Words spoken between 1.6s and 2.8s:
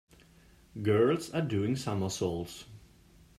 somersaults.